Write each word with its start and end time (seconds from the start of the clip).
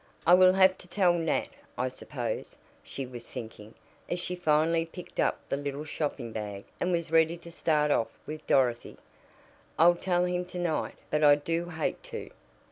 "I 0.25 0.33
will 0.33 0.53
have 0.53 0.79
to 0.79 0.87
tell 0.87 1.13
Nat, 1.13 1.49
I 1.77 1.87
suppose," 1.89 2.55
she 2.81 3.05
was 3.05 3.29
thinking, 3.29 3.75
as 4.09 4.19
she 4.19 4.35
finally 4.35 4.83
picked 4.83 5.19
up 5.19 5.47
the 5.47 5.57
little 5.57 5.85
shopping 5.85 6.31
bag 6.31 6.65
and 6.79 6.91
was 6.91 7.11
ready 7.11 7.37
to 7.37 7.51
start 7.51 7.91
off 7.91 8.09
with 8.25 8.47
Dorothy. 8.47 8.97
"I'll 9.77 9.93
tell 9.93 10.25
him 10.25 10.43
to 10.45 10.57
night 10.59 10.95
but 11.11 11.23
I 11.23 11.35
do 11.35 11.65
hate 11.69 12.01
to. 12.05 12.31